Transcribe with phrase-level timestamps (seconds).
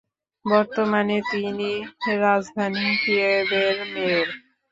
[0.45, 1.69] বর্তমানে তিনি
[2.21, 4.27] রাজধানী কিয়েভের মেয়র।